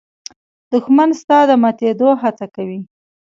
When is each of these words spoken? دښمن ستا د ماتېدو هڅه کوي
دښمن 0.71 1.09
ستا 1.21 1.37
د 1.49 1.51
ماتېدو 1.63 2.09
هڅه 2.21 2.45
کوي 2.55 2.79